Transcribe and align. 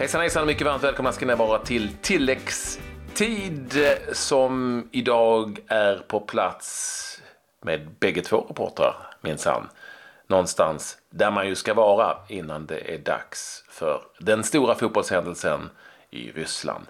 Hejsan 0.00 0.20
hejsan, 0.20 0.46
mycket 0.46 0.66
varmt 0.66 0.84
välkomna 0.84 1.12
ska 1.12 1.26
ni 1.26 1.34
vara 1.34 1.58
till 1.58 1.90
tilläggstid 2.02 3.78
som 4.12 4.88
idag 4.92 5.58
är 5.66 5.96
på 5.96 6.20
plats 6.20 7.22
med 7.64 7.90
bägge 7.98 8.22
två 8.22 8.40
reportrar 8.48 8.94
minsann. 9.20 9.68
Någonstans 10.26 10.98
där 11.10 11.30
man 11.30 11.48
ju 11.48 11.54
ska 11.54 11.74
vara 11.74 12.16
innan 12.28 12.66
det 12.66 12.94
är 12.94 12.98
dags 12.98 13.64
för 13.68 14.02
den 14.18 14.44
stora 14.44 14.74
fotbollshändelsen 14.74 15.70
i 16.10 16.30
Ryssland. 16.30 16.86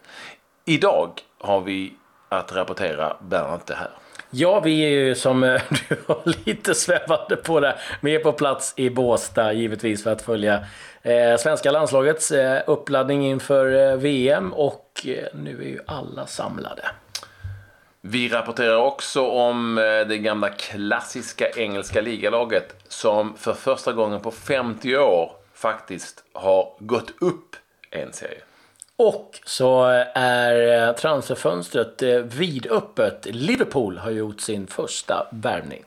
Idag 0.64 1.10
har 1.38 1.60
vi 1.60 1.94
att 2.28 2.52
rapportera 2.52 3.16
bland 3.20 3.54
inte 3.54 3.74
här. 3.74 3.90
Ja, 4.32 4.60
vi 4.60 4.80
är 4.80 4.88
ju 4.88 5.14
som 5.14 5.40
du 5.88 5.96
var 6.06 6.22
lite 6.44 6.74
svävande 6.74 7.36
på 7.36 7.60
det. 7.60 7.78
Vi 8.00 8.14
är 8.14 8.18
på 8.18 8.32
plats 8.32 8.74
i 8.76 8.90
Båstad 8.90 9.52
givetvis 9.52 10.02
för 10.02 10.12
att 10.12 10.22
följa 10.22 10.66
eh, 11.02 11.36
svenska 11.38 11.70
landslagets 11.70 12.30
eh, 12.30 12.62
uppladdning 12.66 13.26
inför 13.26 13.90
eh, 13.90 13.96
VM 13.96 14.52
och 14.52 15.06
eh, 15.06 15.24
nu 15.34 15.60
är 15.62 15.68
ju 15.68 15.78
alla 15.86 16.26
samlade. 16.26 16.82
Vi 18.00 18.28
rapporterar 18.28 18.76
också 18.76 19.28
om 19.28 19.78
eh, 19.78 19.82
det 19.84 20.18
gamla 20.18 20.48
klassiska 20.48 21.48
engelska 21.56 22.00
ligalaget 22.00 22.76
som 22.88 23.36
för 23.36 23.52
första 23.52 23.92
gången 23.92 24.20
på 24.20 24.30
50 24.30 24.96
år 24.96 25.32
faktiskt 25.54 26.24
har 26.32 26.74
gått 26.78 27.10
upp 27.20 27.56
en 27.90 28.12
serie. 28.12 28.40
Och 29.02 29.40
så 29.44 29.84
är 30.14 30.88
eh, 30.88 30.94
transferfönstret 30.94 32.02
eh, 32.02 32.16
vidöppet. 32.16 33.26
Liverpool 33.30 33.98
har 33.98 34.10
gjort 34.10 34.40
sin 34.40 34.66
första 34.66 35.26
värvning. 35.30 35.84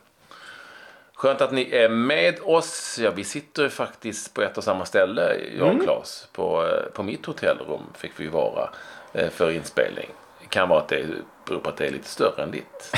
Skönt 1.14 1.42
att 1.42 1.52
ni 1.52 1.72
är 1.72 1.90
med 1.90 2.40
oss. 2.44 3.00
Ja, 3.02 3.12
vi 3.16 3.24
sitter 3.24 3.70
faktiskt 3.70 4.34
på 4.34 4.42
ett 4.42 4.58
och 4.58 4.64
samma 4.64 4.86
ställe, 4.86 5.36
jag 5.58 5.76
och 5.76 5.84
Claes. 5.84 6.28
På, 6.32 6.68
på 6.94 7.04
mitt 7.04 7.26
hotellrum 7.26 7.82
fick 7.98 8.12
vi 8.18 8.28
vara 8.28 8.70
för 9.32 9.52
inspelning. 9.52 10.10
Det 10.42 10.48
kan 10.50 10.70
vara 10.70 10.80
att 10.80 10.88
det 10.88 11.06
beror 11.46 11.60
på 11.60 11.70
att 11.70 11.78
det 11.78 11.88
är 11.88 11.92
lite 11.92 12.10
större 12.10 12.44
än 12.44 12.52
ditt. 12.52 12.96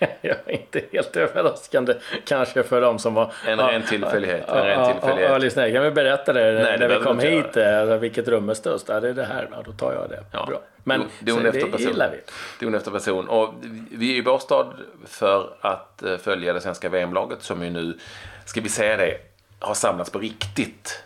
ja, 0.46 0.52
inte 0.52 0.80
helt 0.92 1.16
överraskande 1.16 1.94
kanske 2.26 2.62
för 2.62 2.80
dem 2.80 2.98
som 2.98 3.14
var... 3.14 3.32
En 3.46 3.58
ren 3.58 3.82
tillfällighet. 3.82 4.48
En 4.48 4.62
ren 4.62 4.92
tillfällighet. 4.92 5.30
Ja, 5.30 5.38
lyssna, 5.38 5.70
kan 5.70 5.82
vi 5.82 5.90
berätta 5.90 6.32
det 6.32 6.40
Nej, 6.44 6.52
det 6.54 6.62
när 6.62 6.72
vi 6.72 6.78
behöver 6.78 7.04
kom 7.06 7.18
hit? 7.18 7.56
eh, 7.56 7.80
Alltså, 7.80 7.96
vilket 7.96 8.28
rum 8.28 8.48
är 8.48 8.54
störst? 8.54 8.84
Ja, 8.88 9.00
det 9.00 9.08
är 9.08 9.12
det 9.14 9.24
här. 9.24 9.48
Ja, 9.52 9.62
då 9.64 9.72
tar 9.72 9.92
jag 9.92 10.10
det. 10.10 10.24
Ja. 10.32 10.46
Bra. 10.46 10.60
Men 10.84 11.04
Don 11.20 11.40
så, 11.40 11.46
efter 11.46 11.60
det 11.60 11.72
person. 11.72 11.86
gillar 11.88 12.10
vi. 12.10 12.64
Don 12.64 12.74
efter 12.74 12.90
person. 12.90 13.28
Och 13.28 13.54
vi 13.90 14.12
är 14.12 14.16
i 14.16 14.22
Båstad 14.22 14.66
för 15.06 15.56
att 15.60 16.02
eh, 16.02 16.16
följa 16.16 16.52
det 16.52 16.60
svenska 16.60 16.88
VM-laget 16.88 17.42
som 17.42 17.62
ju 17.64 17.70
nu, 17.70 17.98
ska 18.44 18.60
vi 18.60 18.68
säga 18.68 18.96
det, 18.96 19.16
har 19.60 19.74
samlats 19.74 20.10
på 20.10 20.18
riktigt. 20.18 21.02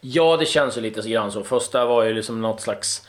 Ja, 0.00 0.36
det 0.36 0.46
känns 0.46 0.76
ju 0.76 0.80
lite 0.80 1.02
så 1.02 1.08
grann 1.08 1.32
så. 1.32 1.44
Första 1.44 1.84
var 1.86 2.04
ju 2.04 2.14
liksom 2.14 2.40
något 2.42 2.60
slags 2.60 3.08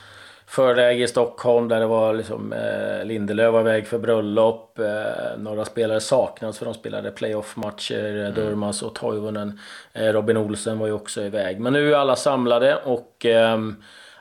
förläge 0.53 1.03
i 1.03 1.07
Stockholm 1.07 1.67
där 1.67 1.79
det 1.79 1.85
var 1.85 2.13
liksom 2.13 2.53
eh, 2.53 3.05
Lindelöf 3.05 3.53
var 3.53 3.59
iväg 3.61 3.87
för 3.87 3.97
bröllop. 3.97 4.79
Eh, 4.79 5.37
några 5.37 5.65
spelare 5.65 5.99
saknades 5.99 6.57
för 6.57 6.65
de 6.65 6.73
spelade 6.73 7.11
playoff-matcher. 7.11 8.15
Mm. 8.15 8.33
Durmas 8.33 8.81
och 8.81 8.95
Toivonen. 8.95 9.59
Eh, 9.93 10.05
Robin 10.05 10.37
Olsen 10.37 10.79
var 10.79 10.87
ju 10.87 10.93
också 10.93 11.21
iväg. 11.21 11.59
Men 11.59 11.73
nu 11.73 11.93
är 11.93 11.97
alla 11.97 12.15
samlade 12.15 12.75
och 12.75 13.25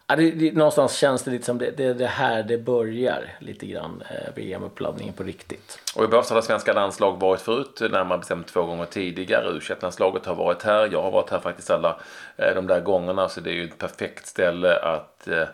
ja, 0.07 0.17
det, 0.17 0.31
det, 0.31 0.53
någonstans 0.53 0.97
känns 0.97 1.23
det 1.23 1.31
lite 1.31 1.45
som 1.45 1.59
det, 1.59 1.71
det, 1.71 1.95
det 1.95 2.07
här 2.07 2.43
det 2.43 2.59
börjar 2.59 3.37
lite 3.39 3.67
grann. 3.67 4.03
Eh, 4.11 4.35
VM-uppladdningen 4.35 5.15
på 5.15 5.23
riktigt. 5.23 5.79
Och 5.97 6.05
i 6.05 6.07
Båstad 6.07 6.35
har 6.35 6.43
svenska 6.43 6.73
landslag 6.73 7.21
varit 7.21 7.41
förut, 7.41 7.83
närmare 7.91 8.19
bestämt 8.19 8.47
två 8.47 8.63
gånger 8.63 8.85
tidigare. 8.85 9.49
u 9.49 9.61
landslaget 9.81 10.27
har 10.27 10.35
varit 10.35 10.63
här. 10.63 10.89
Jag 10.93 11.03
har 11.03 11.11
varit 11.11 11.31
här 11.31 11.41
faktiskt 11.41 11.71
alla 11.71 12.01
eh, 12.37 12.55
de 12.55 12.67
där 12.67 12.81
gångerna. 12.81 13.29
Så 13.29 13.41
det 13.41 13.51
är 13.51 13.55
ju 13.55 13.65
ett 13.65 13.79
perfekt 13.79 14.27
ställe 14.27 14.77
att 14.77 15.29
eh, 15.29 15.45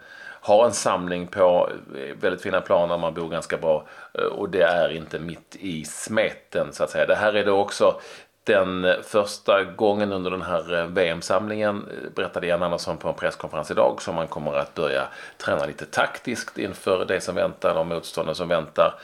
ha 0.48 0.66
en 0.66 0.72
samling 0.72 1.26
på 1.26 1.70
eh, 1.96 2.16
väldigt 2.20 2.42
fina 2.42 2.60
planer, 2.60 2.98
man 2.98 3.14
bor 3.14 3.28
ganska 3.28 3.56
bra 3.56 3.86
eh, 4.14 4.24
och 4.24 4.48
det 4.48 4.62
är 4.62 4.88
inte 4.88 5.18
mitt 5.18 5.56
i 5.60 5.84
smeten 5.84 6.72
så 6.72 6.84
att 6.84 6.90
säga. 6.90 7.06
Det 7.06 7.14
här 7.14 7.32
är 7.32 7.44
då 7.44 7.58
också 7.58 8.00
den 8.44 8.86
första 9.02 9.64
gången 9.64 10.12
under 10.12 10.30
den 10.30 10.42
här 10.42 10.74
eh, 10.74 10.86
VM-samlingen 10.86 11.84
berättade 12.14 12.46
Jan 12.46 12.62
Andersson 12.62 12.96
på 12.96 13.08
en 13.08 13.14
presskonferens 13.14 13.70
idag 13.70 14.02
som 14.02 14.14
man 14.14 14.26
kommer 14.26 14.54
att 14.54 14.74
börja 14.74 15.08
träna 15.36 15.66
lite 15.66 15.84
taktiskt 15.84 16.58
inför 16.58 17.04
det 17.04 17.20
som 17.20 17.34
väntar, 17.34 17.74
de 17.74 17.88
motstånden 17.88 18.34
som 18.34 18.48
väntar. 18.48 18.94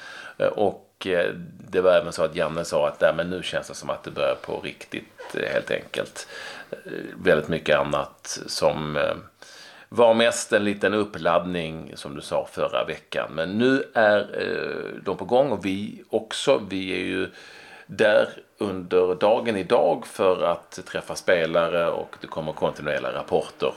Och 0.53 1.07
det 1.71 1.81
var 1.81 1.91
även 1.91 2.13
så 2.13 2.25
att 2.25 2.37
Janne 2.37 2.65
sa 2.65 2.89
att 2.89 2.99
där, 2.99 3.15
men 3.17 3.31
nu 3.31 3.43
känns 3.43 3.69
det 3.69 3.75
som 3.75 3.91
att 3.91 4.03
det 4.03 4.11
börjar 4.11 4.35
på 4.35 4.61
riktigt 4.61 5.37
helt 5.53 5.71
enkelt. 5.71 6.29
Väldigt 7.17 7.49
mycket 7.49 7.79
annat 7.79 8.39
som 8.47 8.99
var 9.95 10.15
mest 10.15 10.53
en 10.53 10.65
liten 10.65 10.95
uppladdning 10.95 11.93
som 11.95 12.15
du 12.15 12.21
sa 12.21 12.49
förra 12.53 12.85
veckan. 12.85 13.31
Men 13.33 13.59
nu 13.59 13.85
är 13.95 14.19
eh, 14.19 15.03
de 15.05 15.17
på 15.17 15.25
gång 15.25 15.51
och 15.51 15.65
vi 15.65 16.03
också. 16.11 16.63
Vi 16.69 16.93
är 16.93 17.05
ju 17.05 17.31
där 17.87 18.29
under 18.59 19.15
dagen 19.15 19.57
idag 19.57 20.07
för 20.07 20.43
att 20.43 20.87
träffa 20.87 21.15
spelare 21.15 21.91
och 21.91 22.17
det 22.21 22.27
kommer 22.27 22.53
kontinuerliga 22.53 23.13
rapporter. 23.13 23.73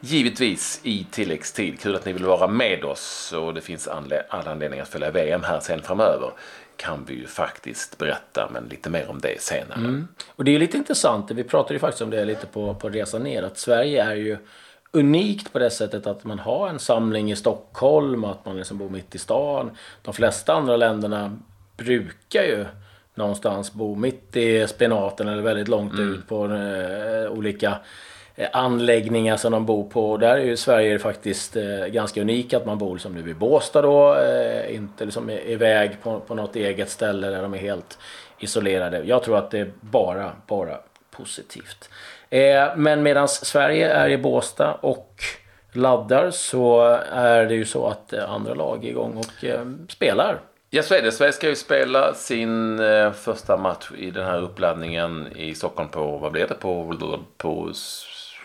Givetvis 0.00 0.80
i 0.82 1.06
tilläggstid. 1.10 1.80
Kul 1.80 1.96
att 1.96 2.04
ni 2.04 2.12
vill 2.12 2.24
vara 2.24 2.48
med 2.48 2.84
oss 2.84 3.32
och 3.36 3.54
det 3.54 3.60
finns 3.60 3.88
anle- 3.88 4.22
alla 4.28 4.50
anledningar 4.50 4.82
att 4.82 4.88
följa 4.88 5.10
VM 5.10 5.42
här 5.42 5.60
sen 5.60 5.82
framöver 5.82 6.30
kan 6.76 7.04
vi 7.04 7.14
ju 7.14 7.26
faktiskt 7.26 7.98
berätta, 7.98 8.48
men 8.52 8.64
lite 8.64 8.90
mer 8.90 9.10
om 9.10 9.18
det 9.20 9.40
senare. 9.42 9.78
Mm. 9.78 10.08
Och 10.36 10.44
det 10.44 10.50
är 10.50 10.52
ju 10.52 10.58
lite 10.58 10.76
intressant, 10.76 11.30
vi 11.30 11.44
pratade 11.44 11.74
ju 11.74 11.80
faktiskt 11.80 12.02
om 12.02 12.10
det 12.10 12.24
lite 12.24 12.46
på, 12.46 12.74
på 12.74 12.88
resan 12.88 13.22
ner, 13.22 13.42
att 13.42 13.58
Sverige 13.58 14.04
är 14.04 14.14
ju 14.14 14.38
unikt 14.92 15.52
på 15.52 15.58
det 15.58 15.70
sättet 15.70 16.06
att 16.06 16.24
man 16.24 16.38
har 16.38 16.68
en 16.68 16.78
samling 16.78 17.32
i 17.32 17.36
Stockholm, 17.36 18.24
att 18.24 18.44
man 18.44 18.56
liksom 18.56 18.78
bor 18.78 18.88
mitt 18.88 19.14
i 19.14 19.18
stan. 19.18 19.70
De 20.02 20.14
flesta 20.14 20.52
andra 20.52 20.76
länderna 20.76 21.38
brukar 21.76 22.42
ju 22.42 22.64
någonstans 23.14 23.72
bo 23.72 23.94
mitt 23.94 24.36
i 24.36 24.66
spenaten 24.66 25.28
eller 25.28 25.42
väldigt 25.42 25.68
långt 25.68 25.92
Mm. 25.92 26.14
ut 26.14 26.28
på 26.28 26.44
eh, 26.44 27.32
olika 27.32 27.78
eh, 28.34 28.48
anläggningar 28.52 29.36
som 29.36 29.52
de 29.52 29.66
bor 29.66 29.84
på. 29.84 30.10
Och 30.10 30.18
där 30.18 30.36
är 30.36 30.44
ju 30.44 30.56
Sverige 30.56 30.98
faktiskt 30.98 31.56
eh, 31.56 31.86
ganska 31.86 32.20
unik 32.20 32.52
att 32.54 32.66
man 32.66 32.78
bor 32.78 32.98
som 32.98 33.14
nu 33.14 33.30
i 33.30 33.34
Båstad 33.34 33.82
då. 33.82 34.14
Eh, 34.16 34.74
inte 34.74 35.04
liksom 35.04 35.30
iväg 35.30 35.96
på, 36.02 36.20
på 36.20 36.34
något 36.34 36.56
eget 36.56 36.90
ställe 36.90 37.28
där 37.30 37.42
de 37.42 37.54
är 37.54 37.58
helt 37.58 37.98
isolerade. 38.38 39.02
Jag 39.04 39.22
tror 39.22 39.38
att 39.38 39.50
det 39.50 39.58
är 39.58 39.70
bara, 39.80 40.32
bara 40.46 40.78
positivt. 41.10 41.90
Eh, 42.32 42.76
men 42.76 43.02
medan 43.02 43.28
Sverige 43.28 43.92
är 43.92 44.08
i 44.08 44.18
Båstad 44.18 44.74
och 44.74 45.24
laddar 45.72 46.30
så 46.30 46.80
är 47.12 47.46
det 47.46 47.54
ju 47.54 47.64
så 47.64 47.86
att 47.86 48.12
eh, 48.12 48.30
andra 48.30 48.54
lag 48.54 48.84
är 48.84 48.88
igång 48.88 49.16
och 49.16 49.44
eh, 49.44 49.66
spelar. 49.88 50.40
Ja, 50.70 50.82
så 50.82 50.94
är 50.94 51.02
det. 51.02 51.12
Sverige 51.12 51.32
ska 51.32 51.48
ju 51.48 51.56
spela 51.56 52.14
sin 52.14 52.80
första 53.14 53.56
match 53.56 53.90
i 53.98 54.10
den 54.10 54.24
här 54.24 54.40
uppladdningen 54.42 55.28
i 55.36 55.54
Stockholm 55.54 55.88
på, 55.88 56.18
vad 56.18 56.32
blir 56.32 56.46
det, 56.46 56.54
på, 56.54 56.96
på 57.36 57.72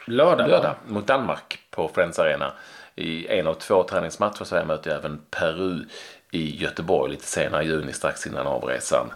Lördag, 0.06 0.50
lördag 0.50 0.76
mot 0.88 1.08
Danmark 1.08 1.60
på 1.72 1.88
Friends 1.88 2.20
Arena. 2.20 2.54
I 2.96 3.28
en 3.28 3.48
av 3.48 3.54
två 3.54 3.84
träningsmatcher. 3.84 4.44
Sverige 4.44 4.66
möter 4.66 4.92
även 4.92 5.22
Peru 5.32 5.86
i 6.32 6.58
Göteborg 6.64 7.12
lite 7.12 7.28
senare 7.28 7.64
i 7.64 7.68
juni 7.68 7.94
strax 7.94 8.28
innan 8.28 8.48
avresan 8.48 9.12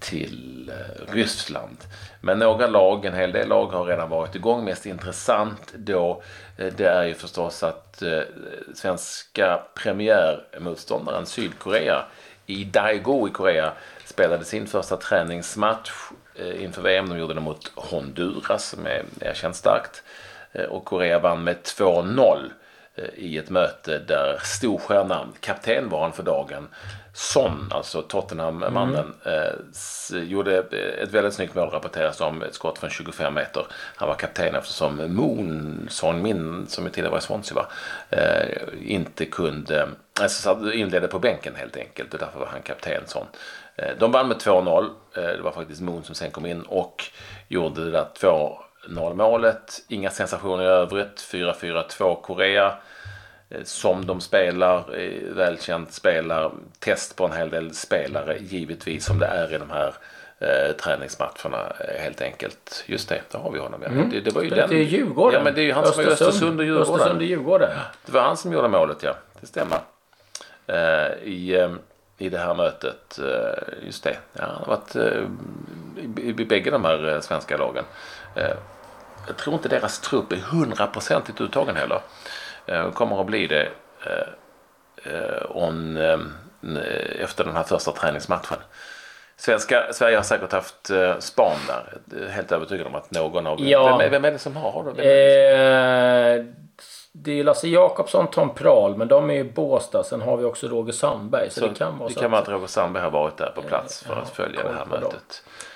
till 0.00 0.70
eh, 0.70 1.12
Ryssland. 1.12 1.76
Men 2.20 2.38
några 2.38 2.66
lag, 2.66 3.04
en 3.04 3.14
hel 3.14 3.32
del 3.32 3.48
lag 3.48 3.66
har 3.66 3.84
redan 3.84 4.10
varit 4.10 4.34
igång. 4.34 4.64
Mest 4.64 4.86
intressant 4.86 5.72
då 5.76 6.22
eh, 6.56 6.72
det 6.76 6.86
är 6.86 7.04
ju 7.04 7.14
förstås 7.14 7.62
att 7.62 8.02
eh, 8.02 8.20
svenska 8.74 9.62
premiärmotståndaren 9.74 11.26
Sydkorea 11.26 12.04
i 12.46 12.64
Daegu 12.64 13.28
i 13.28 13.30
Korea 13.30 13.72
spelade 14.04 14.44
sin 14.44 14.66
första 14.66 14.96
träningsmatch 14.96 15.90
eh, 16.34 16.64
inför 16.64 16.82
VM. 16.82 17.08
De 17.08 17.18
gjorde 17.18 17.34
det 17.34 17.40
mot 17.40 17.72
Honduras 17.74 18.68
som 18.68 18.86
är 18.86 19.04
erkänt 19.20 19.56
starkt. 19.56 20.02
Och 20.68 20.84
Korea 20.84 21.18
vann 21.18 21.44
med 21.44 21.56
2-0 21.56 22.50
i 23.16 23.38
ett 23.38 23.50
möte 23.50 23.98
där 23.98 24.38
storstjärnan, 24.42 25.32
kapten 25.40 25.88
var 25.88 26.02
han 26.02 26.12
för 26.12 26.22
dagen, 26.22 26.68
Son, 27.16 27.68
alltså 27.70 28.02
Tottenham-mannen, 28.02 29.14
eh, 29.24 29.52
s- 29.70 30.12
gjorde 30.14 30.58
ett 31.02 31.10
väldigt 31.10 31.34
snyggt 31.34 31.54
mål 31.54 31.68
rapporteras 31.70 32.20
om 32.20 32.42
ett 32.42 32.54
skott 32.54 32.78
från 32.78 32.90
25 32.90 33.34
meter. 33.34 33.66
Han 33.96 34.08
var 34.08 34.14
kapten 34.14 34.54
eftersom 34.54 35.14
Moon 35.14 35.86
Son 35.90 36.22
Min, 36.22 36.66
som 36.66 36.84
tidigare 36.84 37.10
var 37.10 37.18
i 37.18 37.20
Swansea, 37.20 37.54
va, 37.56 37.66
eh, 38.10 38.58
inte 38.82 39.24
kunde, 39.24 39.88
alltså 40.20 40.72
inledde 40.72 41.08
på 41.08 41.18
bänken 41.18 41.54
helt 41.56 41.76
enkelt 41.76 42.14
och 42.14 42.20
därför 42.20 42.38
var 42.38 42.46
han 42.46 42.62
kapten 42.62 43.02
Son. 43.06 43.26
Eh, 43.76 43.90
de 43.98 44.12
vann 44.12 44.28
med 44.28 44.36
2-0. 44.38 44.84
Eh, 45.16 45.22
det 45.22 45.42
var 45.42 45.52
faktiskt 45.52 45.80
Moon 45.80 46.04
som 46.04 46.14
sen 46.14 46.30
kom 46.30 46.46
in 46.46 46.62
och 46.62 47.04
gjorde 47.48 47.84
det 47.84 47.90
där 47.90 48.06
2-0 48.88 49.14
målet. 49.14 49.82
Inga 49.88 50.10
sensationer 50.10 50.64
i 50.64 50.66
övrigt. 50.66 51.28
4-4-2 51.32 52.22
Korea 52.22 52.74
eh, 53.50 53.62
som 53.64 54.06
de 54.06 54.20
spelar, 54.20 54.98
eh, 54.98 55.34
välkänt 55.34 55.92
spelar, 55.92 56.52
test 56.78 57.16
på 57.16 57.24
en 57.24 57.32
hel 57.32 57.50
del 57.50 57.74
spelare 57.74 58.38
givetvis 58.38 59.04
som 59.04 59.18
det 59.18 59.26
är 59.26 59.54
i 59.54 59.58
de 59.58 59.70
här 59.70 59.94
eh, 60.38 60.76
träningsmatcherna 60.76 61.72
eh, 61.80 62.02
helt 62.02 62.20
enkelt. 62.20 62.84
Just 62.86 63.08
det, 63.08 63.20
där 63.30 63.38
har 63.38 63.50
vi 63.50 63.58
honom. 63.58 63.80
Ja. 63.82 63.88
Mm. 63.88 64.10
Det, 64.10 64.20
det 64.20 64.34
var 64.34 64.42
ju 64.42 64.48
Spelat 64.50 64.70
den. 64.70 64.78
i 64.78 64.82
Djurgården. 64.82 65.38
Ja, 65.38 65.44
men 65.44 65.54
det 65.54 65.60
är 65.60 65.64
ju 65.64 65.72
han 65.72 65.86
som 65.86 65.96
var 65.96 66.10
i 66.10 66.12
Östersund 66.12 66.60
och 66.60 66.66
Djurgården. 66.66 66.94
Östersund 66.94 67.18
och 67.18 67.26
Djurgården. 67.26 67.70
Det 68.06 68.12
var 68.12 68.20
han 68.20 68.36
som 68.36 68.52
gjorde 68.52 68.68
målet, 68.68 69.02
ja. 69.02 69.14
Det 69.40 69.46
stämmer. 69.46 69.78
Eh, 70.66 71.12
I, 71.22 71.56
eh, 71.60 71.70
I 72.18 72.28
det 72.28 72.38
här 72.38 72.54
mötet. 72.54 73.18
Just 73.82 74.04
det. 74.04 74.16
Ja, 74.32 74.42
han 74.42 74.54
har 74.54 74.66
varit 74.66 74.96
eh, 74.96 76.24
i, 76.24 76.28
i 76.28 76.44
bägge 76.44 76.70
de 76.70 76.84
här 76.84 77.20
svenska 77.20 77.56
lagen. 77.56 77.84
Eh, 79.24 79.28
jag 79.28 79.36
tror 79.36 79.54
inte 79.54 79.68
deras 79.68 80.00
trupp 80.00 80.32
är 80.32 80.36
hundraprocentigt 80.36 81.40
uttagen 81.40 81.76
heller. 81.76 82.00
Eh, 82.66 82.90
kommer 82.90 83.20
att 83.20 83.26
bli 83.26 83.46
det 83.46 83.68
eh, 84.06 85.12
eh, 85.14 85.42
om, 85.48 85.96
eh, 85.96 86.18
efter 87.24 87.44
den 87.44 87.56
här 87.56 87.62
första 87.62 87.92
träningsmatchen. 87.92 88.58
Svenska, 89.36 89.92
Sverige 89.92 90.16
har 90.16 90.22
säkert 90.22 90.52
haft 90.52 90.90
eh, 90.90 91.18
span 91.18 91.56
där. 91.66 92.28
Helt 92.28 92.52
övertygad 92.52 92.86
om 92.86 92.94
att 92.94 93.10
någon 93.10 93.46
av... 93.46 93.60
Ja. 93.60 93.96
Vem, 93.96 94.10
vem 94.10 94.24
är 94.24 94.30
det 94.30 94.38
som 94.38 94.56
har? 94.56 94.84
det? 94.96 95.02
Det? 95.02 96.36
Eh, 96.38 96.44
det 97.12 97.30
är 97.30 97.34
ju 97.34 97.42
Lasse 97.44 97.68
Jakobsson, 97.68 98.30
Tom 98.30 98.54
Prahl, 98.54 98.96
men 98.96 99.08
de 99.08 99.30
är 99.30 99.34
ju 99.34 99.52
Båstad. 99.52 100.04
Sen 100.04 100.22
har 100.22 100.36
vi 100.36 100.44
också 100.44 100.68
Roger 100.68 100.92
Sandberg. 100.92 101.50
Så, 101.50 101.60
Så 101.60 101.66
det 101.66 101.74
kan 101.74 101.98
vara 101.98 102.08
det 102.08 102.14
så 102.14 102.20
kan 102.20 102.26
att- 102.26 102.32
vara 102.32 102.42
att 102.42 102.48
Roger 102.48 102.66
Sandberg 102.66 103.02
har 103.02 103.10
varit 103.10 103.36
där 103.36 103.52
på 103.54 103.62
plats 103.62 104.02
för 104.02 104.14
ja, 104.14 104.20
att 104.22 104.30
följa 104.30 104.62
det 104.62 104.74
här 104.74 104.84
på 104.84 104.96
dem. 104.96 105.12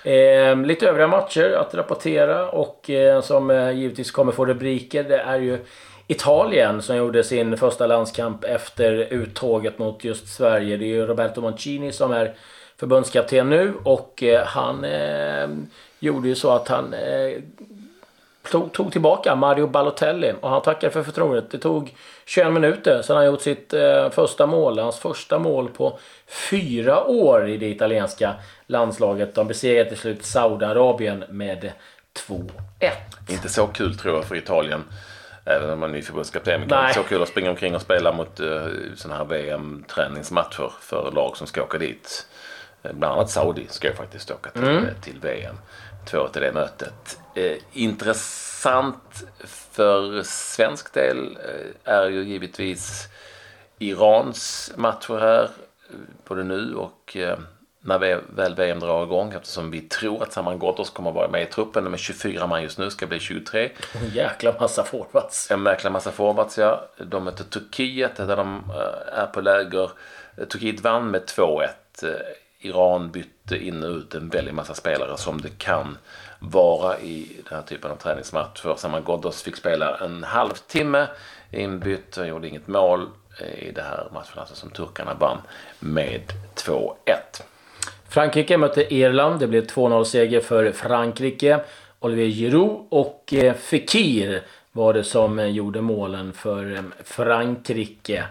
Eh, 0.08 0.56
lite 0.56 0.88
övriga 0.88 1.08
matcher 1.08 1.52
att 1.52 1.74
rapportera 1.74 2.48
och 2.48 2.90
eh, 2.90 3.20
som 3.20 3.50
eh, 3.50 3.70
givetvis 3.70 4.10
kommer 4.10 4.32
få 4.32 4.46
rubriker. 4.46 5.04
Det 5.04 5.18
är 5.18 5.38
ju 5.38 5.58
Italien 6.06 6.82
som 6.82 6.96
gjorde 6.96 7.24
sin 7.24 7.56
första 7.56 7.86
landskamp 7.86 8.44
efter 8.44 8.92
uttåget 9.12 9.78
mot 9.78 10.04
just 10.04 10.28
Sverige. 10.28 10.76
Det 10.76 10.84
är 10.84 10.88
ju 10.88 11.06
Roberto 11.06 11.40
Mancini 11.40 11.92
som 11.92 12.12
är 12.12 12.34
förbundskapten 12.76 13.50
nu 13.50 13.74
och 13.84 14.22
eh, 14.22 14.46
han 14.46 14.84
eh, 14.84 15.48
gjorde 15.98 16.28
ju 16.28 16.34
så 16.34 16.50
att 16.50 16.68
han 16.68 16.94
eh, 16.94 17.42
tog, 18.50 18.72
tog 18.72 18.92
tillbaka 18.92 19.34
Mario 19.34 19.66
Balotelli 19.66 20.32
och 20.40 20.50
han 20.50 20.62
tackade 20.62 20.92
för 20.92 21.02
förtroendet. 21.02 21.50
Det 21.50 21.58
tog 21.58 21.94
21 22.26 22.52
minuter 22.52 23.02
sedan 23.02 23.16
han 23.16 23.26
gjort 23.26 23.42
sitt 23.42 23.72
eh, 23.72 24.10
första 24.10 24.46
mål. 24.46 24.78
Hans 24.78 24.98
första 24.98 25.38
mål 25.38 25.68
på 25.68 25.98
fyra 26.50 27.04
år 27.04 27.48
i 27.48 27.56
det 27.56 27.66
italienska 27.66 28.34
landslaget. 28.66 29.34
De 29.34 29.48
besegrade 29.48 29.88
till 29.88 29.98
slut 29.98 30.24
Saudiarabien 30.24 31.24
med 31.28 31.72
2-1. 32.28 32.42
Inte 33.28 33.48
så 33.48 33.66
kul 33.66 33.98
tror 33.98 34.14
jag 34.14 34.24
för 34.24 34.34
Italien. 34.34 34.84
Även 35.44 35.70
om 35.70 35.80
man 35.80 35.90
är 35.90 35.94
ny 35.94 36.02
förbundskapten. 36.02 36.60
Men 36.60 36.68
Nej. 36.68 36.94
så 36.94 37.02
kul 37.02 37.22
att 37.22 37.28
springa 37.28 37.50
omkring 37.50 37.74
och 37.74 37.82
spela 37.82 38.12
mot 38.12 38.40
uh, 38.40 38.66
sådana 38.96 39.18
här 39.18 39.24
VM-träningsmatcher 39.24 40.72
för 40.80 41.10
lag 41.10 41.36
som 41.36 41.46
ska 41.46 41.62
åka 41.62 41.78
dit. 41.78 42.26
Eh, 42.82 42.92
Bland 42.92 43.14
annat 43.14 43.30
Saudi 43.30 43.66
ska 43.68 43.88
ju 43.88 43.94
faktiskt 43.94 44.30
åka 44.30 44.50
till, 44.50 44.62
Mm. 44.64 44.86
till 45.02 45.20
VM. 45.20 45.56
Två 46.10 46.28
till 46.28 46.42
det 46.42 46.52
mötet. 46.52 47.18
Eh, 47.34 47.56
intressant 47.72 49.24
för 49.46 50.22
svensk 50.22 50.92
del 50.94 51.38
eh, 51.84 51.92
är 51.94 52.08
ju 52.08 52.22
givetvis 52.24 53.08
Irans 53.78 54.72
matcher 54.76 55.18
här. 55.18 55.42
eh, 55.44 55.48
Både 56.28 56.44
nu 56.44 56.74
och 56.74 57.16
eh, 57.16 57.38
när 57.80 57.98
vi, 57.98 58.16
väl 58.36 58.54
VM 58.54 58.80
drar 58.80 59.04
igång. 59.04 59.32
Eftersom 59.32 59.70
vi 59.70 59.80
tror 59.80 60.22
att 60.22 60.32
Saman 60.32 60.58
Ghoddos 60.58 60.90
kommer 60.90 61.10
att 61.10 61.16
vara 61.16 61.28
med 61.28 61.42
i 61.42 61.46
truppen. 61.46 61.84
De 61.84 61.92
är 61.94 61.98
24 61.98 62.46
man 62.46 62.62
just 62.62 62.78
nu, 62.78 62.90
ska 62.90 63.06
bli 63.06 63.18
23. 63.20 63.70
En 64.00 64.08
jäkla 64.08 64.54
massa 64.60 64.84
forwards. 64.84 65.50
En 65.50 65.64
jäkla 65.64 65.90
massa 65.90 66.10
forwards 66.12 66.58
ja. 66.58 66.84
De 66.96 67.24
möter 67.24 67.44
Turkiet 67.44 68.16
där 68.16 68.36
de 68.36 68.62
eh, 68.70 69.18
är 69.18 69.26
på 69.26 69.40
läger. 69.40 69.90
Eh, 70.36 70.44
Turkiet 70.44 70.80
vann 70.80 71.10
med 71.10 71.22
2-1. 71.24 71.68
Iran 72.58 73.10
bytte 73.10 73.56
in 73.56 73.82
och 73.82 73.90
ut 73.90 74.14
en 74.14 74.28
väldig 74.28 74.54
massa 74.54 74.74
spelare 74.74 75.16
som 75.16 75.40
det 75.40 75.58
kan 75.58 75.98
vara 76.38 76.98
i 76.98 77.42
den 77.48 77.58
här 77.58 77.62
typen 77.62 77.90
av 77.90 77.96
träningsmatcher. 77.96 78.74
Saman 78.76 79.04
Ghoddos 79.04 79.42
fick 79.42 79.56
spela 79.56 79.96
en 79.96 80.24
halvtimme 80.24 81.06
inbytt 81.50 82.16
och 82.16 82.26
gjorde 82.26 82.48
inget 82.48 82.68
mål 82.68 83.08
i 83.58 83.70
det 83.70 83.82
här 83.82 84.08
matchen 84.12 84.38
alltså 84.38 84.54
som 84.54 84.70
turkarna 84.70 85.14
vann 85.14 85.38
med 85.78 86.22
2-1. 86.54 86.94
Frankrike 88.08 88.58
mötte 88.58 88.94
Irland. 88.94 89.40
Det 89.40 89.46
blev 89.46 89.66
2-0 89.66 90.04
seger 90.04 90.40
för 90.40 90.72
Frankrike. 90.72 91.60
Olivier 92.00 92.28
Giroud 92.28 92.86
och 92.88 93.34
eh, 93.34 93.54
Fekir 93.54 94.42
var 94.72 94.94
det 94.94 95.04
som 95.04 95.38
eh, 95.38 95.46
gjorde 95.46 95.80
målen 95.80 96.32
för 96.32 96.74
eh, 96.76 96.82
Frankrike. 97.04 98.24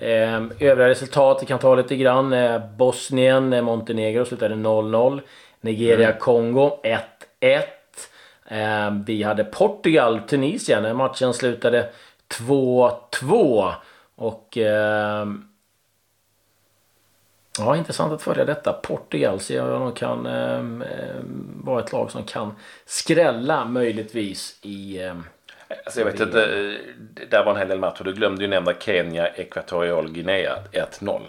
Eh, 0.00 0.42
övriga 0.60 0.88
resultat, 0.88 1.42
vi 1.42 1.46
kan 1.46 1.58
ta 1.58 1.74
lite 1.74 1.96
grann. 1.96 2.32
Eh, 2.32 2.60
Bosnien, 2.76 3.52
eh, 3.52 3.62
Montenegro 3.62 4.24
slutade 4.24 4.54
0-0. 4.54 5.20
Nigeria, 5.60 6.12
Kongo 6.12 6.80
1-1. 6.82 7.62
Eh, 8.46 8.90
vi 9.06 9.22
hade 9.22 9.44
Portugal, 9.44 10.20
Tunisien. 10.20 10.96
Matchen 10.96 11.34
slutade 11.34 11.88
2-2. 12.28 13.72
Och... 14.16 14.58
Eh, 14.58 15.26
Ja, 17.58 17.76
intressant 17.76 18.12
att 18.12 18.22
följa 18.22 18.44
detta. 18.44 18.72
Portugal 18.72 19.40
ser 19.40 19.56
jag 19.56 19.80
nog 19.80 19.96
kan 19.96 20.26
eh, 20.26 20.62
vara 21.64 21.80
ett 21.80 21.92
lag 21.92 22.10
som 22.10 22.22
kan 22.22 22.54
skrälla 22.86 23.64
möjligtvis 23.64 24.58
i... 24.62 25.02
Eh, 25.02 25.14
Alltså 25.84 26.00
jag 26.00 26.06
vet 26.06 26.20
inte, 26.20 26.42
eh, 26.44 27.26
där 27.30 27.44
var 27.44 27.52
en 27.52 27.58
hel 27.58 27.68
del 27.68 27.78
matcher. 27.78 28.04
Du 28.04 28.12
glömde 28.12 28.42
ju 28.42 28.48
nämna 28.48 28.72
Kenya, 28.80 29.26
Ekvatorial 29.28 30.08
Guinea 30.10 30.58
1-0. 30.72 31.20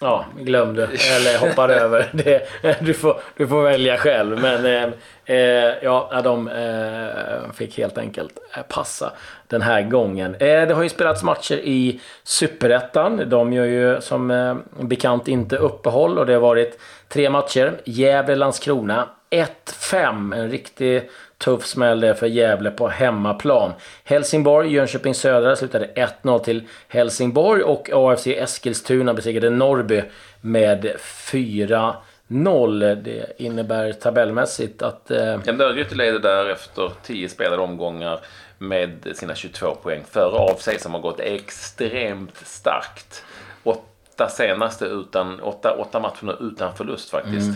ja, 0.00 0.24
glömde. 0.40 0.82
Eller 1.16 1.38
hoppar 1.48 1.68
över. 1.82 2.10
Det, 2.12 2.48
du, 2.80 2.94
får, 2.94 3.20
du 3.36 3.48
får 3.48 3.62
välja 3.62 3.96
själv. 3.96 4.40
Men 4.40 4.66
eh, 4.66 4.92
eh, 5.36 5.74
ja, 5.82 6.20
de 6.24 6.48
eh, 6.48 7.52
fick 7.52 7.78
helt 7.78 7.98
enkelt 7.98 8.38
eh, 8.56 8.62
passa 8.62 9.12
den 9.48 9.62
här 9.62 9.82
gången. 9.82 10.34
Eh, 10.34 10.38
det 10.68 10.74
har 10.74 10.82
ju 10.82 10.88
spelats 10.88 11.22
matcher 11.22 11.56
i 11.56 12.00
Superettan. 12.24 13.22
De 13.26 13.52
gör 13.52 13.64
ju 13.64 14.00
som 14.00 14.62
bekant 14.80 15.28
inte 15.28 15.56
uppehåll 15.56 16.18
och 16.18 16.26
det 16.26 16.32
har 16.32 16.40
varit 16.40 16.78
tre 17.08 17.30
matcher. 17.30 17.72
Gävle-Landskrona 17.84 19.08
1-5. 19.30 20.34
En 20.36 20.50
riktig 20.50 21.10
tuff 21.44 21.66
smäll 21.66 22.00
där 22.00 22.14
för 22.14 22.26
Gävle 22.26 22.70
på 22.70 22.88
hemmaplan. 22.88 23.72
Helsingborg, 24.04 24.72
Jönköping 24.72 25.14
Södra 25.14 25.56
slutade 25.56 25.90
1-0 26.22 26.38
till 26.38 26.62
Helsingborg 26.88 27.62
och 27.62 27.90
AFC 27.92 28.26
Eskilstuna 28.26 29.14
besegrade 29.14 29.50
Norrby 29.50 30.02
med 30.40 30.86
4-0. 30.98 32.94
Det 32.94 33.32
innebär 33.38 33.92
tabellmässigt 33.92 34.82
att... 34.82 35.10
Eh, 35.10 35.40
En 35.46 35.60
Örgryte 35.60 35.94
leder 35.94 36.18
där 36.18 36.50
efter 36.50 36.90
10 37.02 37.28
spelade 37.28 37.62
omgångar 37.62 38.20
med 38.58 39.08
sina 39.14 39.34
22 39.34 39.74
poäng 39.74 40.02
före 40.10 40.38
AFC 40.52 40.68
som 40.78 40.94
har 40.94 41.00
gått 41.00 41.20
extremt 41.20 42.36
starkt. 42.46 43.24
Åtta 43.62 44.28
senaste 44.28 44.84
utan, 44.84 45.40
åtta, 45.40 45.72
åtta 45.72 46.00
matcherna 46.00 46.36
utan 46.40 46.76
förlust 46.76 47.10
faktiskt. 47.10 47.50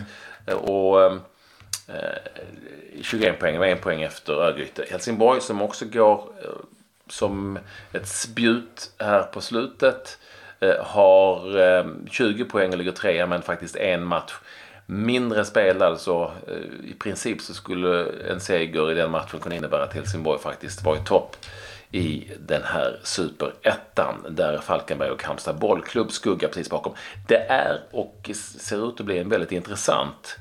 Och 0.55 1.03
eh, 1.03 1.13
Eh, 1.89 3.03
21 3.03 3.39
poäng, 3.39 3.59
var 3.59 3.67
en 3.67 3.79
poäng 3.79 4.03
efter 4.03 4.33
Örgryte. 4.33 4.85
Helsingborg 4.91 5.41
som 5.41 5.63
också 5.63 5.85
går 5.85 6.33
eh, 6.43 6.51
som 7.07 7.59
ett 7.93 8.09
spjut 8.09 8.91
här 8.99 9.23
på 9.23 9.41
slutet. 9.41 10.19
Eh, 10.61 10.85
har 10.85 11.61
eh, 11.61 11.87
20 12.11 12.45
poäng 12.45 12.73
och 12.73 12.79
ligger 12.79 12.93
trea 12.93 13.27
men 13.27 13.43
faktiskt 13.43 13.77
en 13.77 14.05
match 14.05 14.35
mindre 14.87 15.45
spelad 15.45 16.01
så 16.01 16.25
alltså. 16.25 16.51
eh, 16.51 16.91
i 16.91 16.95
princip 16.95 17.41
så 17.41 17.55
skulle 17.55 18.07
en 18.31 18.41
seger 18.41 18.93
i 18.93 18.95
den 18.95 19.11
matchen 19.11 19.41
kunna 19.41 19.55
innebära 19.55 19.83
att 19.83 19.95
Helsingborg 19.95 20.41
faktiskt 20.41 20.85
var 20.85 20.97
i 20.97 21.01
topp 21.05 21.37
i 21.91 22.33
den 22.39 22.63
här 22.65 23.01
superettan 23.03 24.27
där 24.29 24.59
Falkenberg 24.59 25.11
och 25.11 25.23
Halmstad 25.23 25.59
bollklubb 25.59 26.13
skuggar 26.13 26.49
precis 26.49 26.71
bakom. 26.71 26.93
Det 27.29 27.47
är 27.49 27.81
och 27.91 28.31
ser 28.59 28.89
ut 28.89 29.01
att 29.01 29.07
bli 29.07 29.19
en 29.19 29.29
väldigt 29.29 29.53
intressant 29.53 30.39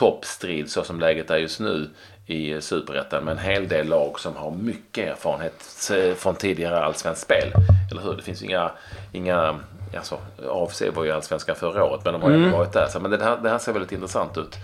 toppstrid 0.00 0.70
så 0.70 0.84
som 0.84 1.00
läget 1.00 1.30
är 1.30 1.36
just 1.36 1.60
nu 1.60 1.90
i 2.26 2.60
superettan 2.60 3.24
med 3.24 3.32
en 3.32 3.38
hel 3.38 3.68
del 3.68 3.88
lag 3.88 4.20
som 4.20 4.36
har 4.36 4.50
mycket 4.50 5.08
erfarenhet 5.08 5.90
eh, 5.94 6.14
från 6.14 6.34
tidigare 6.34 6.80
allsvenskt 6.80 7.22
spel. 7.22 7.52
Eller 7.90 8.02
hur? 8.02 8.16
Det 8.16 8.22
finns 8.22 8.42
ju 8.42 8.46
inga, 8.46 8.70
inga 9.12 9.58
alltså, 9.96 10.18
AFC 10.50 10.82
var 10.94 11.04
ju 11.04 11.10
allsvenskan 11.10 11.56
förra 11.56 11.84
året 11.84 12.00
men 12.04 12.12
de 12.12 12.22
har 12.22 12.30
ju 12.30 12.36
mm. 12.36 12.50
varit 12.50 12.72
där. 12.72 12.86
Så, 12.86 13.00
men 13.00 13.10
det 13.10 13.24
här, 13.24 13.36
det 13.42 13.48
här 13.48 13.58
ser 13.58 13.72
väldigt 13.72 13.92
intressant 13.92 14.38
ut 14.38 14.56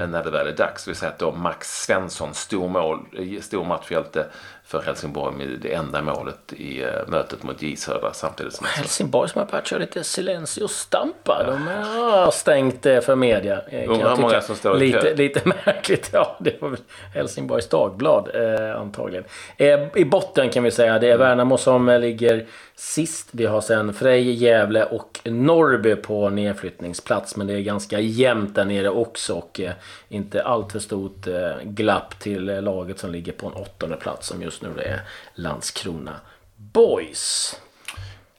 eh, 0.00 0.08
när 0.08 0.24
det 0.24 0.30
väl 0.30 0.46
är 0.46 0.56
dags. 0.56 0.88
Vi 0.88 0.94
säger 0.94 1.12
att 1.12 1.18
då 1.18 1.32
Max 1.32 1.82
Svensson, 1.84 2.34
stor, 2.34 2.68
mål, 2.68 2.98
eh, 3.18 3.40
stor 3.40 3.64
matchhjälte 3.64 4.26
för 4.70 4.82
Helsingborg 4.82 5.36
med 5.36 5.58
det 5.62 5.74
enda 5.74 6.02
målet 6.02 6.52
i 6.52 6.84
uh, 6.84 6.90
mötet 7.06 7.42
mot 7.42 7.62
J 7.62 7.76
Södra 7.76 8.12
samtidigt 8.12 8.52
som 8.52 8.66
Helsingborg 8.66 9.28
som 9.30 9.46
har 9.52 9.60
köra 9.60 9.78
lite 9.78 10.04
Silencio 10.04 10.68
Stampa. 10.68 11.44
De 11.46 11.66
har 11.66 12.30
stängt 12.30 12.86
eh, 12.86 13.00
för 13.00 13.16
media. 13.16 13.60
Eh, 13.68 13.90
Undrar 13.90 14.16
hur 14.16 14.22
många 14.22 14.40
som 14.40 14.56
står 14.56 14.82
i 14.82 14.92
kö. 14.92 14.96
lite, 14.96 15.14
lite 15.14 15.40
märkligt. 15.66 16.10
Ja, 16.12 16.36
det 16.40 16.62
var 16.62 16.68
väl 16.68 16.80
Helsingborgs 17.14 17.68
Dagblad 17.68 18.30
eh, 18.34 18.80
antagligen. 18.80 19.24
Eh, 19.56 19.80
I 19.94 20.04
botten 20.04 20.50
kan 20.50 20.62
vi 20.62 20.70
säga 20.70 20.98
det 20.98 21.10
är 21.10 21.20
Mm. 21.20 21.28
Värnamo 21.28 21.56
som 21.56 21.88
eh, 21.88 22.00
ligger 22.00 22.46
sist. 22.80 23.28
Vi 23.30 23.46
har 23.46 23.60
sen 23.60 23.94
Frej, 23.94 24.30
Gävle 24.30 24.84
och 24.84 25.20
Norrby 25.24 25.96
på 25.96 26.28
nedflyttningsplats. 26.28 27.36
Men 27.36 27.46
det 27.46 27.54
är 27.54 27.60
ganska 27.60 28.00
jämnt 28.00 28.54
där 28.54 28.64
nere 28.64 28.90
också 28.90 29.34
och 29.34 29.60
eh, 29.60 29.72
inte 30.08 30.42
alltför 30.42 30.78
stort 30.78 31.26
eh, 31.26 31.56
glapp 31.62 32.18
till 32.18 32.48
eh, 32.48 32.62
laget 32.62 32.98
som 32.98 33.10
ligger 33.10 33.32
på 33.32 33.46
en 33.46 33.52
åttonde 33.52 33.96
plats 33.96 34.28
som 34.28 34.42
just 34.42 34.62
nu 34.62 34.68
är 34.78 35.00
Landskrona 35.34 36.16
Boys. 36.56 37.56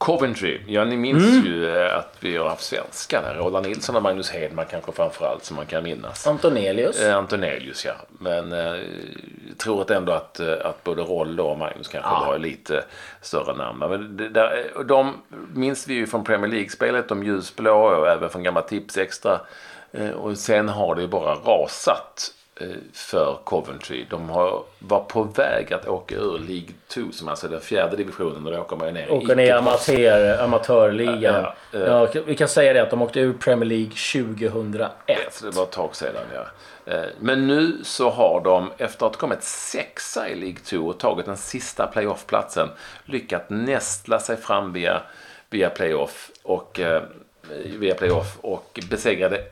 Coventry. 0.02 0.60
Ja, 0.68 0.86
ni 0.86 0.98
minns 0.98 1.24
mm. 1.24 1.46
ju 1.46 1.70
eh, 1.70 1.98
att 1.98 2.18
vi 2.20 2.38
har 2.38 2.50
haft 2.50 2.64
svenskar 2.64 3.22
där. 3.22 3.36
Roland 3.36 3.68
Nilsson 3.68 3.96
och 3.96 4.04
Magnus 4.04 4.30
Hedman 4.30 4.66
kanske 4.72 4.92
framförallt 4.92 5.46
som 5.46 5.56
man 5.56 5.66
kan 5.66 5.84
minnas. 5.84 6.28
Antonelius. 6.28 7.02
Eh, 7.02 7.18
Antonelius, 7.18 7.86
ja. 7.86 7.94
Men 8.10 8.52
eh, 8.52 8.60
jag 9.50 9.58
tror 9.58 9.82
att 9.82 9.90
ändå 9.90 10.12
att, 10.12 10.40
eh, 10.40 10.54
att 10.64 10.84
både 10.84 11.02
Rolle 11.02 11.42
och 11.42 11.58
Magnus 11.58 11.88
kanske 11.88 12.12
ja. 12.12 12.26
var 12.26 12.38
lite 12.38 12.84
större 13.22 13.56
namn. 13.56 13.80
Men 13.80 14.18
det, 14.18 14.30
där, 14.30 14.72
de 14.86 15.14
minns 15.54 15.88
vi 15.88 15.94
ju 15.94 16.08
från 16.08 16.24
Premier 16.24 16.52
League-spelet, 16.52 17.08
de 17.08 17.24
ljusblå 17.24 17.74
och 17.74 18.08
även 18.08 18.30
från 18.30 18.44
gamla 18.44 18.62
Tips 18.62 18.98
Extra. 18.98 19.40
Eh, 19.92 20.10
och 20.10 20.38
sen 20.38 20.70
har 20.70 20.96
det 20.96 21.02
ju 21.02 21.08
bara 21.08 21.34
rasat 21.34 22.34
Eh, 22.34 22.41
för 22.94 23.38
Coventry. 23.44 24.06
De 24.10 24.30
har, 24.30 24.64
var 24.80 25.00
på 25.00 25.24
väg 25.24 25.74
att 25.74 25.88
åka 25.88 26.16
ur 26.16 26.40
League 26.40 26.70
2 26.88 27.02
som 27.12 27.28
alltså 27.28 27.48
är 27.48 27.52
den 27.52 27.62
fjärde 27.62 27.96
divisionen 27.96 28.46
och 28.46 28.52
då 28.52 28.60
åker 28.60 28.76
man 28.76 28.94
ner 28.94 29.12
Åker 29.12 29.36
ner 29.36 29.56
amatör, 29.56 30.44
amatörligan. 30.44 31.44
Ja, 31.44 31.56
ja, 31.72 32.10
ja. 32.14 32.22
vi 32.26 32.36
kan 32.36 32.48
säga 32.48 32.74
det 32.74 32.82
att 32.82 32.90
de 32.90 33.02
åkte 33.02 33.20
ur 33.20 33.34
Premier 33.34 33.70
League 33.70 33.92
2001. 34.36 34.92
Ja, 35.06 35.16
så 35.32 35.46
det 35.46 35.52
var 35.52 35.64
ett 35.64 35.72
tag 35.72 35.96
sedan 35.96 36.26
ja. 36.34 36.46
Eh, 36.86 37.06
men 37.20 37.48
nu 37.48 37.78
så 37.84 38.10
har 38.10 38.42
de 38.44 38.72
efter 38.78 39.06
att 39.06 39.16
ha 39.16 39.20
kommit 39.20 39.44
sexa 39.44 40.30
i 40.30 40.36
League 40.36 40.60
2 40.64 40.78
och 40.78 41.00
tagit 41.00 41.26
den 41.26 41.38
sista 41.38 41.88
playoff-platsen 41.88 42.70
lyckats 43.06 43.46
nästla 43.50 44.20
sig 44.20 44.38
fram 44.38 44.74
via, 44.74 45.02
via 45.50 45.70
playoff 45.70 46.32
och 46.44 46.80
eh, 46.80 47.04
via 47.80 47.96
playoff 47.96 48.38
och 48.42 48.80
besegrade 48.90 49.44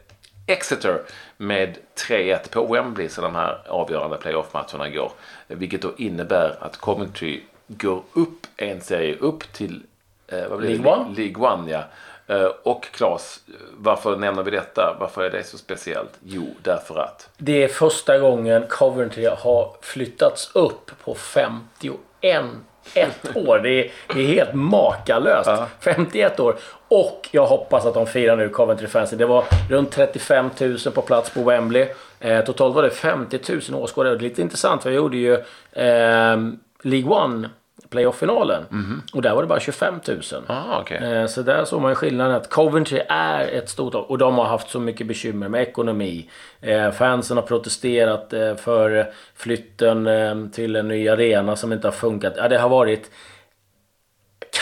Exeter 0.50 1.02
med 1.38 1.78
3-1 2.08 2.50
på 2.52 2.66
Wembley 2.66 3.10
så 3.10 3.22
de 3.22 3.36
här 3.36 3.62
avgörande 3.68 4.18
playoff-matcherna 4.18 4.90
går. 4.90 5.12
Vilket 5.48 5.82
då 5.82 5.92
innebär 5.98 6.58
att 6.60 6.78
Coventry 6.78 7.42
går 7.68 8.04
upp 8.14 8.48
en 8.58 8.82
serie 8.82 9.16
upp 9.16 9.54
till 9.54 9.84
eh, 10.28 10.48
vad 10.50 10.60
blir 10.60 10.70
League 10.70 10.94
One. 10.94 11.16
League 11.16 11.54
One 11.54 11.72
ja. 11.72 11.84
Eh, 12.36 12.52
och 12.64 12.84
Claes, 12.84 13.40
varför 13.78 14.16
nämner 14.16 14.44
vi 14.44 14.52
detta? 14.52 14.98
Varför 15.00 15.24
är 15.24 15.30
det 15.30 15.44
så 15.44 15.58
speciellt? 15.58 16.20
Jo, 16.24 16.56
därför 16.64 17.00
att. 17.00 17.30
Det 17.38 17.64
är 17.64 17.68
första 17.68 18.20
gången 18.20 18.66
Coventry 18.70 19.26
har 19.26 19.76
flyttats 19.82 20.52
upp 20.54 20.92
på 21.04 21.16
51 21.16 22.46
ett 22.94 23.36
år. 23.36 23.60
Det 23.60 23.70
är, 23.70 23.92
det 24.14 24.20
är 24.20 24.28
helt 24.28 24.54
makalöst. 24.54 25.50
Ja. 25.50 25.68
51 25.80 26.40
år. 26.40 26.56
Och 26.88 27.30
jag 27.32 27.46
hoppas 27.46 27.86
att 27.86 27.94
de 27.94 28.08
firar 28.08 28.38
nu 28.38 28.50
Coventry 28.50 28.88
fansen. 28.88 29.18
Det 29.18 29.26
var 29.26 29.44
runt 29.70 29.92
35 29.92 30.50
000 30.60 30.78
på 30.94 31.02
plats 31.02 31.30
på 31.30 31.44
Wembley. 31.44 31.88
Eh, 32.20 32.44
totalt 32.44 32.76
var 32.76 32.84
det 32.84 32.90
50 32.90 33.40
000 33.72 33.84
åskådare. 33.84 34.20
Lite 34.20 34.42
intressant 34.42 34.84
för 34.84 34.90
jag 34.90 34.98
gjorde 34.98 35.18
ju 35.18 35.34
eh, 35.72 36.38
League 36.84 37.10
One 37.10 37.50
playoff-finalen. 37.90 38.66
Mm. 38.72 39.02
Och 39.14 39.22
där 39.22 39.36
var 39.36 39.42
det 39.42 39.48
bara 39.48 39.60
25 39.60 40.00
000. 40.08 40.22
Ah, 40.48 40.82
okay. 40.82 40.98
Eh, 40.98 41.28
så 41.28 41.42
där 41.42 41.66
såg 41.66 41.82
man 41.82 41.96
skillnaden 41.96 42.36
att 42.36 42.50
Coventry 42.50 43.02
är 43.10 43.48
ett 43.48 43.70
stort 43.70 43.96
Och 43.96 44.18
de 44.18 44.38
har 44.38 44.46
haft 44.46 44.70
så 44.70 44.80
mycket 44.80 45.08
bekymmer 45.08 45.48
med 45.48 45.62
ekonomi. 45.62 46.30
Eh, 46.62 46.92
fansen 46.92 47.38
har 47.38 47.44
protesterat 47.44 48.34
eh, 48.34 48.56
för 48.56 49.12
flytten 49.36 50.10
till 50.52 50.76
en 50.76 50.88
ny 50.88 51.10
arena 51.10 51.56
som 51.56 51.74
inte 51.74 51.88
har 51.88 51.92
funkat. 51.92 52.34
Ja, 52.38 52.48
det 52.48 52.58
har 52.58 52.70
varit 52.70 53.12